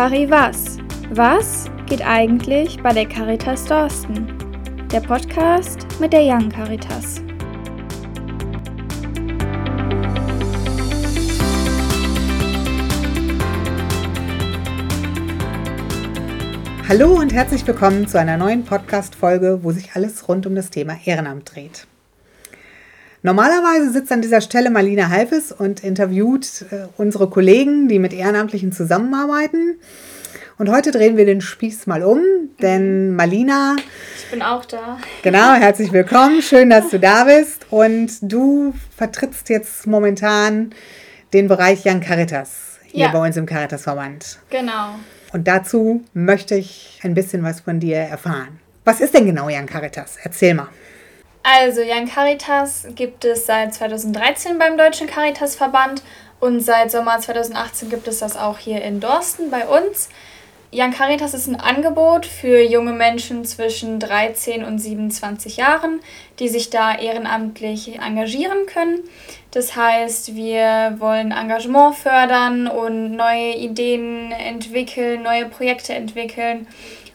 [0.00, 0.78] Cari was?
[1.10, 4.34] Was geht eigentlich bei der Caritas Dorsten?
[4.90, 7.20] Der Podcast mit der Young Caritas.
[16.88, 20.96] Hallo und herzlich willkommen zu einer neuen Podcast-Folge, wo sich alles rund um das Thema
[21.04, 21.86] Ehrenamt dreht.
[23.22, 28.72] Normalerweise sitzt an dieser Stelle Marlina Halfes und interviewt äh, unsere Kollegen, die mit Ehrenamtlichen
[28.72, 29.78] zusammenarbeiten.
[30.56, 32.22] Und heute drehen wir den Spieß mal um,
[32.62, 33.76] denn Marlina.
[34.16, 34.98] Ich bin auch da.
[35.22, 36.40] Genau, herzlich willkommen.
[36.40, 37.66] Schön, dass du da bist.
[37.68, 40.74] Und du vertrittst jetzt momentan
[41.34, 43.12] den Bereich Young Caritas hier ja.
[43.12, 44.38] bei uns im Caritas-Verband.
[44.48, 44.94] Genau.
[45.34, 48.60] Und dazu möchte ich ein bisschen was von dir erfahren.
[48.84, 50.16] Was ist denn genau Young Caritas?
[50.22, 50.68] Erzähl mal.
[51.42, 56.02] Also, Young Caritas gibt es seit 2013 beim Deutschen Caritas-Verband
[56.38, 60.10] und seit Sommer 2018 gibt es das auch hier in Dorsten bei uns.
[60.72, 66.00] Young Caritas ist ein Angebot für junge Menschen zwischen 13 und 27 Jahren,
[66.38, 69.00] die sich da ehrenamtlich engagieren können.
[69.50, 76.68] Das heißt, wir wollen Engagement fördern und neue Ideen entwickeln, neue Projekte entwickeln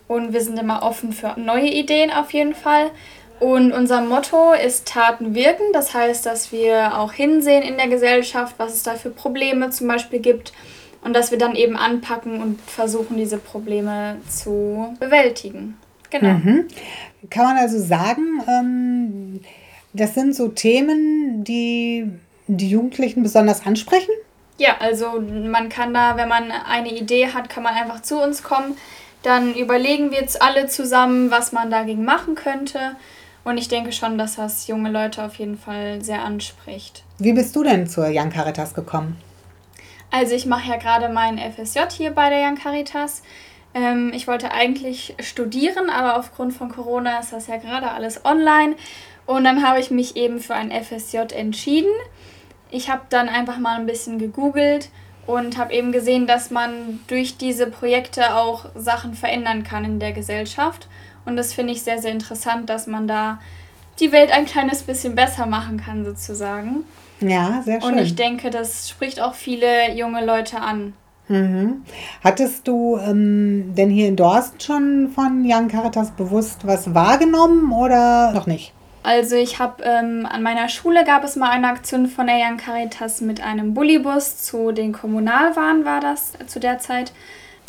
[0.09, 2.91] und wir sind immer offen für neue Ideen auf jeden Fall.
[3.39, 5.64] Und unser Motto ist Taten wirken.
[5.73, 9.88] Das heißt, dass wir auch hinsehen in der Gesellschaft, was es da für Probleme zum
[9.88, 10.53] Beispiel gibt
[11.03, 15.78] und dass wir dann eben anpacken und versuchen, diese Probleme zu bewältigen.
[16.09, 16.33] Genau.
[16.33, 16.67] Mhm.
[17.30, 19.41] Kann man also sagen, ähm,
[19.94, 22.09] das sind so Themen, die
[22.47, 24.11] die Jugendlichen besonders ansprechen?
[24.58, 28.44] Ja, also man kann da, wenn man eine Idee hat, kann man einfach zu uns
[28.44, 28.78] kommen.
[29.23, 32.95] Dann überlegen wir jetzt alle zusammen, was man dagegen machen könnte.
[33.45, 37.03] Und ich denke schon, dass das junge Leute auf jeden Fall sehr anspricht.
[37.19, 39.17] Wie bist du denn zur Young Caritas gekommen?
[40.11, 43.21] Also ich mache ja gerade meinen FSJ hier bei der Young Caritas.
[43.75, 48.75] Ähm, ich wollte eigentlich studieren, aber aufgrund von Corona ist das ja gerade alles online.
[49.28, 51.91] Und dann habe ich mich eben für ein FSJ entschieden.
[52.72, 54.89] Ich habe dann einfach mal ein bisschen gegoogelt
[55.28, 60.13] und habe eben gesehen, dass man durch diese Projekte auch Sachen verändern kann in der
[60.13, 60.88] Gesellschaft.
[61.25, 63.40] Und das finde ich sehr, sehr interessant, dass man da
[64.00, 66.84] die Welt ein kleines bisschen besser machen kann, sozusagen.
[67.22, 67.94] Ja, sehr schön.
[67.94, 70.94] Und ich denke, das spricht auch viele junge Leute an.
[71.28, 71.84] Mhm.
[72.24, 78.31] Hattest du ähm, denn hier in Dorsten schon von Young Caritas bewusst was wahrgenommen oder
[78.34, 78.74] noch nicht?
[79.02, 82.58] Also ich habe ähm, an meiner Schule gab es mal eine Aktion von der Young
[82.58, 87.12] Caritas mit einem Bullybus zu den Kommunalwahlen war das zu der Zeit.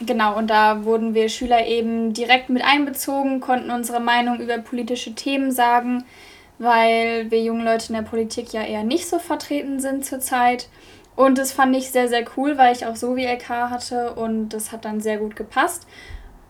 [0.04, 5.14] Genau, und da wurden wir Schüler eben direkt mit einbezogen, konnten unsere Meinung über politische
[5.14, 6.04] Themen sagen
[6.58, 10.68] weil wir jungen Leute in der Politik ja eher nicht so vertreten sind zurzeit.
[11.14, 14.50] Und das fand ich sehr, sehr cool, weil ich auch so wie LK hatte und
[14.50, 15.86] das hat dann sehr gut gepasst.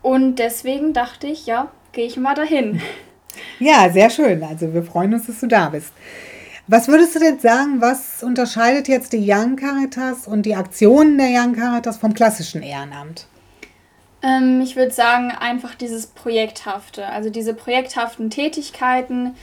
[0.01, 2.81] Und deswegen dachte ich, ja, gehe ich mal dahin.
[3.59, 4.41] Ja, sehr schön.
[4.41, 5.93] Also wir freuen uns, dass du da bist.
[6.65, 11.27] Was würdest du denn sagen, was unterscheidet jetzt die Young Caritas und die Aktionen der
[11.29, 13.27] Young Caritas vom klassischen Ehrenamt?
[14.21, 17.07] Ähm, ich würde sagen, einfach dieses Projekthafte.
[17.07, 19.35] Also diese projekthaften Tätigkeiten,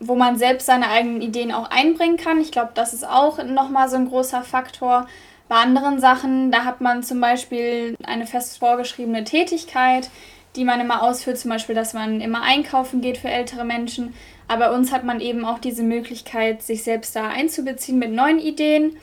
[0.00, 2.40] wo man selbst seine eigenen Ideen auch einbringen kann.
[2.40, 5.06] Ich glaube, das ist auch nochmal so ein großer Faktor.
[5.48, 10.10] Bei anderen Sachen, da hat man zum Beispiel eine fest vorgeschriebene Tätigkeit,
[10.56, 14.14] die man immer ausführt, zum Beispiel, dass man immer einkaufen geht für ältere Menschen.
[14.48, 18.38] Aber bei uns hat man eben auch diese Möglichkeit, sich selbst da einzubeziehen mit neuen
[18.38, 18.96] Ideen.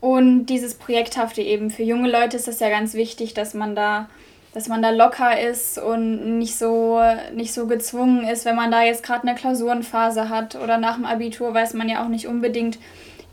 [0.00, 4.08] Und dieses Projekthafte eben für junge Leute ist das ja ganz wichtig, dass man da
[4.54, 7.00] dass man da locker ist und nicht so,
[7.34, 11.06] nicht so gezwungen ist, wenn man da jetzt gerade eine Klausurenphase hat oder nach dem
[11.06, 12.78] Abitur weiß man ja auch nicht unbedingt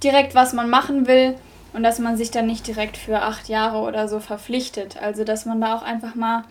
[0.01, 1.35] direkt, was man machen will
[1.73, 5.01] und dass man sich dann nicht direkt für acht Jahre oder so verpflichtet.
[5.01, 6.43] Also dass man da auch einfach mal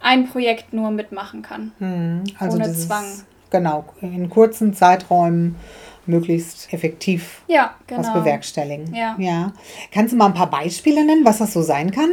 [0.00, 1.72] ein Projekt nur mitmachen kann.
[1.78, 3.04] Hm, also ohne dieses, Zwang.
[3.50, 5.56] Genau, in kurzen Zeiträumen
[6.06, 8.00] möglichst effektiv ja, genau.
[8.00, 8.94] was bewerkstelligen.
[8.94, 9.14] Ja.
[9.18, 9.52] ja.
[9.92, 12.10] Kannst du mal ein paar Beispiele nennen, was das so sein kann?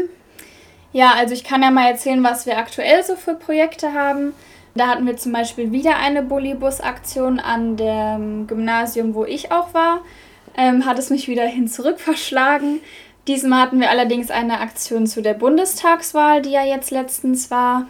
[0.91, 4.33] Ja, also ich kann ja mal erzählen, was wir aktuell so für Projekte haben.
[4.75, 10.01] Da hatten wir zum Beispiel wieder eine Bullybus-Aktion an dem Gymnasium, wo ich auch war.
[10.57, 12.79] Ähm, hat es mich wieder hin zurück verschlagen.
[13.27, 17.85] Diesmal hatten wir allerdings eine Aktion zu der Bundestagswahl, die ja jetzt letztens war.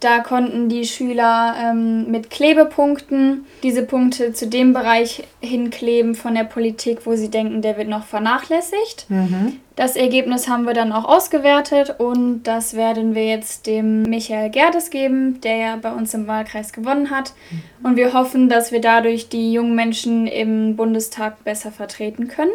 [0.00, 6.44] Da konnten die Schüler ähm, mit Klebepunkten diese Punkte zu dem Bereich hinkleben von der
[6.44, 9.06] Politik, wo sie denken, der wird noch vernachlässigt.
[9.08, 9.58] Mhm.
[9.74, 14.90] Das Ergebnis haben wir dann auch ausgewertet und das werden wir jetzt dem Michael Gerdes
[14.90, 17.32] geben, der ja bei uns im Wahlkreis gewonnen hat.
[17.50, 17.86] Mhm.
[17.86, 22.50] Und wir hoffen, dass wir dadurch die jungen Menschen im Bundestag besser vertreten können.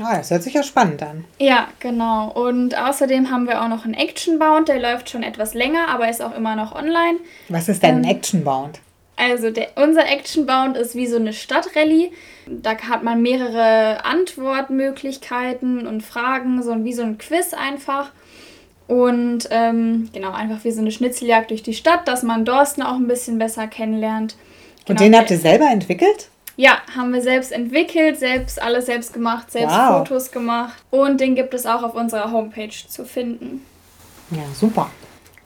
[0.00, 1.24] Ah, das hört sich ja spannend an.
[1.38, 2.30] Ja, genau.
[2.30, 6.22] Und außerdem haben wir auch noch einen Actionbound, der läuft schon etwas länger, aber ist
[6.22, 7.18] auch immer noch online.
[7.48, 8.80] Was ist denn ein ähm, Actionbound?
[9.16, 12.12] Also der, unser Actionbound ist wie so eine Stadtrallye.
[12.46, 18.10] Da hat man mehrere Antwortmöglichkeiten und Fragen, so wie so ein Quiz einfach.
[18.86, 22.94] Und ähm, genau, einfach wie so eine Schnitzeljagd durch die Stadt, dass man Dorsten auch
[22.94, 24.36] ein bisschen besser kennenlernt.
[24.84, 26.28] Genau, und den habt ihr selber entwickelt?
[26.56, 29.98] Ja, haben wir selbst entwickelt, selbst alles selbst gemacht, selbst wow.
[29.98, 30.74] Fotos gemacht.
[30.90, 33.62] Und den gibt es auch auf unserer Homepage zu finden.
[34.30, 34.90] Ja, super.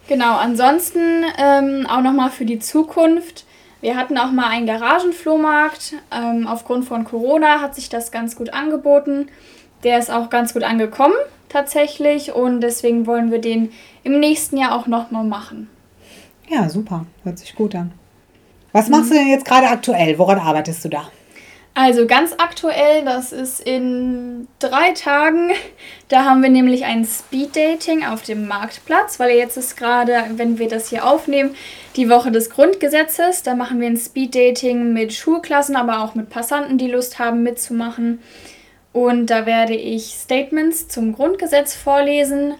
[0.07, 3.45] Genau, ansonsten ähm, auch nochmal für die Zukunft.
[3.81, 5.95] Wir hatten auch mal einen Garagenflohmarkt.
[6.12, 9.29] Ähm, aufgrund von Corona hat sich das ganz gut angeboten.
[9.83, 11.15] Der ist auch ganz gut angekommen
[11.51, 13.73] tatsächlich und deswegen wollen wir den
[14.03, 15.69] im nächsten Jahr auch nochmal machen.
[16.49, 17.05] Ja, super.
[17.25, 17.93] Hört sich gut an.
[18.72, 20.19] Was machst du denn jetzt gerade aktuell?
[20.19, 21.11] Woran arbeitest du da?
[21.75, 25.52] Also ganz aktuell, das ist in drei Tagen.
[26.08, 30.69] Da haben wir nämlich ein Speed-Dating auf dem Marktplatz, weil jetzt ist gerade, wenn wir
[30.69, 31.55] das hier aufnehmen,
[31.96, 33.44] die Woche des Grundgesetzes.
[33.44, 38.20] Da machen wir ein Speed-Dating mit Schulklassen, aber auch mit Passanten, die Lust haben mitzumachen.
[38.93, 42.55] Und da werde ich Statements zum Grundgesetz vorlesen,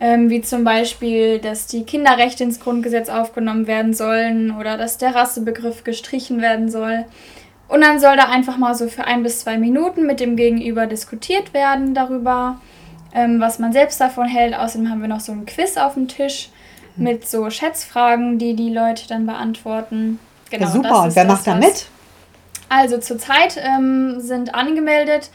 [0.00, 5.14] ähm, wie zum Beispiel, dass die Kinderrechte ins Grundgesetz aufgenommen werden sollen oder dass der
[5.14, 7.04] Rassebegriff gestrichen werden soll.
[7.68, 10.86] Und dann soll da einfach mal so für ein bis zwei Minuten mit dem Gegenüber
[10.86, 12.60] diskutiert werden darüber,
[13.14, 14.54] ähm, was man selbst davon hält.
[14.54, 16.50] Außerdem haben wir noch so ein Quiz auf dem Tisch
[16.96, 20.18] mit so Schätzfragen, die die Leute dann beantworten.
[20.50, 21.86] Genau, ja, super, und wer macht da mit?
[22.68, 25.30] Also zurzeit ähm, sind angemeldet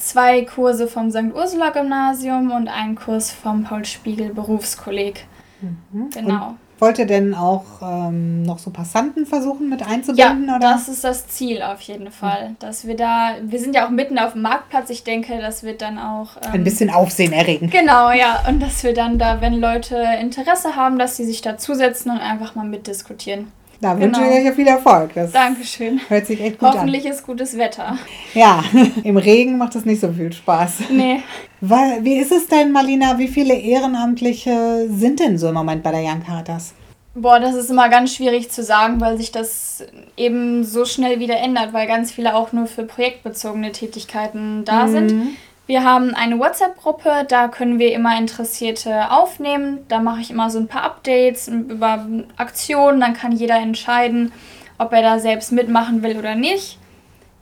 [0.00, 1.34] zwei Kurse vom St.
[1.34, 5.26] Ursula Gymnasium und ein Kurs vom Paul Spiegel Berufskolleg.
[5.60, 6.10] Mhm.
[6.10, 6.48] Genau.
[6.48, 10.48] Und wollt ihr denn auch ähm, noch so Passanten versuchen mit einzubinden?
[10.48, 10.70] Ja, oder?
[10.72, 12.56] das ist das Ziel auf jeden Fall.
[12.58, 15.82] Dass wir da, wir sind ja auch mitten auf dem Marktplatz, ich denke, das wird
[15.82, 16.36] dann auch...
[16.42, 17.68] Ähm, Ein bisschen Aufsehen erregen.
[17.68, 18.42] Genau, ja.
[18.48, 22.54] Und dass wir dann da, wenn Leute Interesse haben, dass sie sich dazusetzen und einfach
[22.54, 23.52] mal mitdiskutieren.
[23.80, 24.18] Da genau.
[24.18, 25.14] wünsche ich euch viel Erfolg.
[25.14, 26.00] Das Dankeschön.
[26.08, 27.12] Hört sich echt gut Hoffentlich an.
[27.12, 27.96] ist gutes Wetter.
[28.34, 28.62] Ja,
[29.04, 30.90] im Regen macht das nicht so viel Spaß.
[30.90, 31.22] Nee.
[31.60, 36.02] Wie ist es denn, Marlina, wie viele Ehrenamtliche sind denn so im Moment bei der
[36.02, 36.74] Young Caritas?
[37.14, 39.84] Boah, das ist immer ganz schwierig zu sagen, weil sich das
[40.16, 44.90] eben so schnell wieder ändert, weil ganz viele auch nur für projektbezogene Tätigkeiten da mhm.
[44.90, 45.36] sind.
[45.70, 49.78] Wir haben eine WhatsApp-Gruppe, da können wir immer Interessierte aufnehmen.
[49.86, 52.04] Da mache ich immer so ein paar Updates über
[52.36, 52.98] Aktionen.
[52.98, 54.32] Dann kann jeder entscheiden,
[54.78, 56.76] ob er da selbst mitmachen will oder nicht.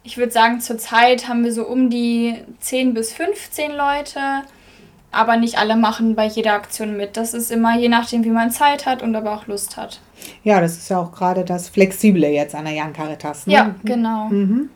[0.02, 4.20] Ich würde sagen, zurzeit haben wir so um die 10 bis 15 Leute.
[5.10, 7.16] Aber nicht alle machen bei jeder Aktion mit.
[7.16, 10.02] Das ist immer je nachdem, wie man Zeit hat und aber auch Lust hat.
[10.44, 13.46] Ja, das ist ja auch gerade das Flexible jetzt an der Young Caritas.
[13.46, 13.54] Ne?
[13.54, 14.26] Ja, genau.
[14.26, 14.68] Mhm.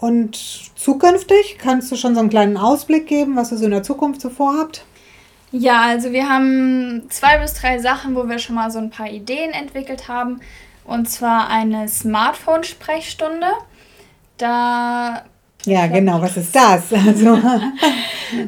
[0.00, 0.36] Und
[0.76, 4.20] zukünftig kannst du schon so einen kleinen Ausblick geben, was ihr so in der Zukunft
[4.20, 4.84] so vorhabt?
[5.52, 9.10] Ja, also wir haben zwei bis drei Sachen, wo wir schon mal so ein paar
[9.10, 10.40] Ideen entwickelt haben.
[10.84, 13.46] Und zwar eine Smartphone-Sprechstunde.
[14.38, 15.24] Da.
[15.66, 16.84] Ja, genau, was ist das?
[17.06, 17.38] Also,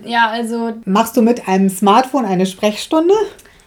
[0.04, 0.74] ja, also.
[0.84, 3.14] Machst du mit einem Smartphone eine Sprechstunde?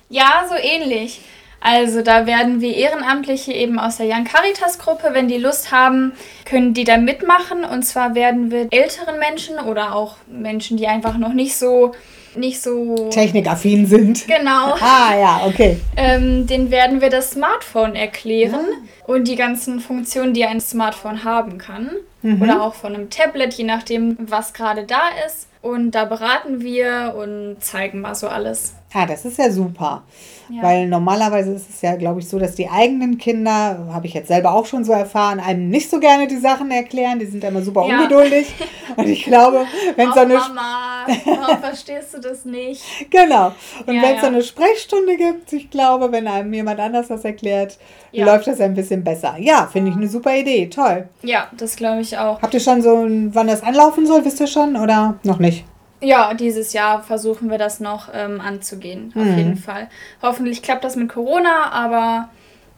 [0.10, 1.22] Ja, so ähnlich.
[1.66, 6.12] Also da werden wir Ehrenamtliche eben aus der Young Caritas Gruppe, wenn die Lust haben,
[6.46, 7.66] können die da mitmachen.
[7.66, 11.94] Und zwar werden wir älteren Menschen oder auch Menschen, die einfach noch nicht so
[12.36, 14.28] nicht so technikaffin sind.
[14.28, 14.76] Genau.
[14.80, 15.78] ah ja, okay.
[15.98, 19.14] Ähm, den werden wir das Smartphone erklären ja.
[19.16, 21.90] und die ganzen Funktionen, die ein Smartphone haben kann.
[22.26, 22.42] Mhm.
[22.42, 25.48] Oder auch von einem Tablet, je nachdem, was gerade da ist.
[25.62, 28.76] Und da beraten wir und zeigen mal so alles.
[28.94, 30.04] Ja, das ist ja super.
[30.50, 30.62] Ja.
[30.62, 34.28] Weil normalerweise ist es ja, glaube ich, so, dass die eigenen Kinder, habe ich jetzt
[34.28, 37.20] selber auch schon so erfahren, einem nicht so gerne die Sachen erklären.
[37.20, 37.98] Die sind immer super ja.
[37.98, 38.54] ungeduldig.
[38.96, 39.66] Und ich glaube,
[39.96, 40.36] wenn so eine.
[40.36, 40.95] Mama,
[41.26, 42.84] warum verstehst du das nicht?
[43.10, 43.54] Genau.
[43.86, 47.24] Und ja, wenn es so eine Sprechstunde gibt, ich glaube, wenn einem jemand anders das
[47.24, 47.78] erklärt,
[48.12, 49.36] läuft das ein bisschen besser.
[49.40, 50.68] Ja, finde ich eine super Idee.
[50.68, 51.08] Toll.
[51.22, 52.42] Ja, das glaube ich auch.
[52.42, 55.66] Habt ihr schon so, wann das anlaufen soll, wisst ihr schon oder noch nicht?
[56.02, 59.38] Ja, dieses Jahr versuchen wir das noch ähm, anzugehen, auf mhm.
[59.38, 59.90] jeden Fall.
[60.22, 62.30] Hoffentlich klappt das mit Corona, aber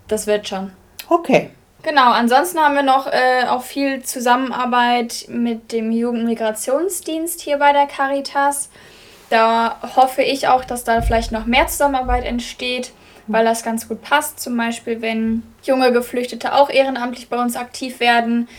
[0.07, 0.71] das wird schon.
[1.09, 1.49] Okay.
[1.87, 7.85] Genau, ansonsten haben wir noch äh, auch viel Zusammenarbeit mit dem Jugendmigrationsdienst hier bei der
[7.85, 8.69] Caritas.
[9.29, 12.91] Da hoffe ich auch, dass da vielleicht noch mehr Zusammenarbeit entsteht,
[13.27, 14.41] weil das ganz gut passt.
[14.41, 18.49] Zum Beispiel, wenn junge Geflüchtete auch ehrenamtlich bei uns aktiv werden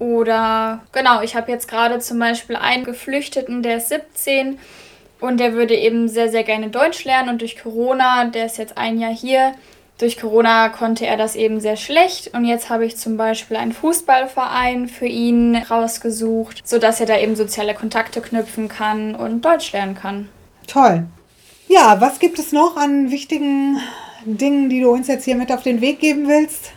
[0.00, 4.58] oder genau, ich habe jetzt gerade zum Beispiel einen Geflüchteten, der ist 17
[5.20, 7.28] und der würde eben sehr, sehr gerne Deutsch lernen.
[7.28, 9.54] Und durch Corona, der ist jetzt ein Jahr hier,
[9.98, 13.72] durch Corona konnte er das eben sehr schlecht und jetzt habe ich zum Beispiel einen
[13.72, 19.94] Fußballverein für ihn rausgesucht, sodass er da eben soziale Kontakte knüpfen kann und Deutsch lernen
[19.94, 20.28] kann.
[20.66, 21.04] Toll.
[21.68, 23.80] Ja, was gibt es noch an wichtigen
[24.24, 26.72] Dingen, die du uns jetzt hier mit auf den Weg geben willst?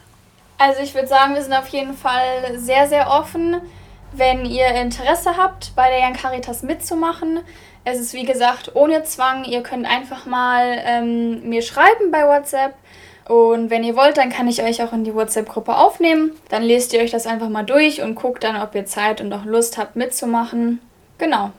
[0.60, 3.62] Also ich würde sagen, wir sind auf jeden Fall sehr, sehr offen,
[4.14, 7.42] wenn ihr Interesse habt, bei der Young Caritas mitzumachen.
[7.84, 9.44] Es ist wie gesagt ohne Zwang.
[9.44, 12.74] Ihr könnt einfach mal ähm, mir schreiben bei WhatsApp.
[13.28, 16.32] Und wenn ihr wollt, dann kann ich euch auch in die WhatsApp-Gruppe aufnehmen.
[16.50, 19.34] Dann lest ihr euch das einfach mal durch und guckt dann, ob ihr Zeit und
[19.34, 20.80] auch Lust habt mitzumachen.
[21.18, 21.52] Genau.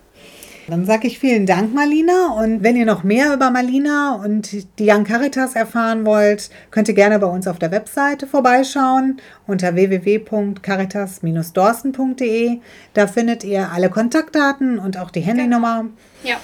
[0.69, 2.35] Dann sage ich vielen Dank, Marlina.
[2.39, 6.95] Und wenn ihr noch mehr über Marlina und die Young Caritas erfahren wollt, könnt ihr
[6.95, 12.59] gerne bei uns auf der Webseite vorbeischauen unter www.caritas-dorsten.de.
[12.93, 15.87] Da findet ihr alle Kontaktdaten und auch die Handynummer.
[16.23, 16.37] Ja.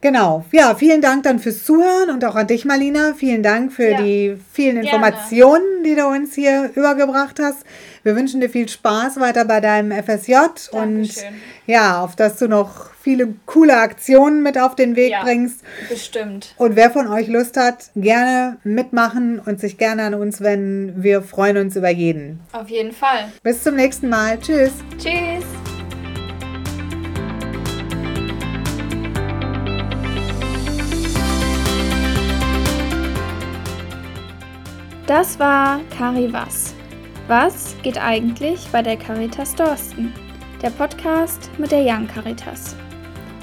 [0.00, 0.44] Genau.
[0.50, 3.12] Ja, vielen Dank dann fürs Zuhören und auch an dich, Marlina.
[3.14, 4.02] Vielen Dank für ja.
[4.02, 5.84] die vielen Informationen, Gerne.
[5.84, 7.64] die du uns hier übergebracht hast.
[8.02, 10.32] Wir wünschen dir viel Spaß weiter bei deinem FSJ
[10.72, 10.72] Dankeschön.
[10.72, 11.10] und
[11.66, 15.60] ja, auf dass du noch viele coole Aktionen mit auf den Weg ja, bringst.
[15.88, 16.54] Bestimmt.
[16.56, 21.02] Und wer von euch Lust hat, gerne mitmachen und sich gerne an uns wenden.
[21.02, 22.40] Wir freuen uns über jeden.
[22.52, 23.30] Auf jeden Fall.
[23.42, 24.38] Bis zum nächsten Mal.
[24.40, 24.72] Tschüss.
[24.98, 25.59] Tschüss.
[35.10, 36.72] Das war Cari Was.
[37.26, 40.14] Was geht eigentlich bei der Caritas Dorsten?
[40.62, 42.76] Der Podcast mit der Young Caritas.